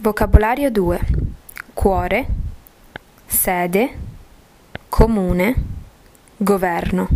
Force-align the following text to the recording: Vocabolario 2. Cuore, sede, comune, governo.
Vocabolario 0.00 0.70
2. 0.70 1.00
Cuore, 1.74 2.26
sede, 3.26 3.90
comune, 4.88 5.56
governo. 6.38 7.08